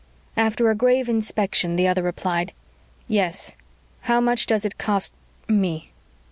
After 0.35 0.67
a 0.71 0.75
grave 0.75 1.07
inspection, 1.07 1.75
the 1.75 1.87
other 1.87 2.01
replied, 2.01 2.53
"Yes. 3.07 3.55
How 4.01 4.19
much 4.19 4.47
does 4.47 4.65
it 4.65 4.79
cost 4.79 5.13
me?" 5.47 5.91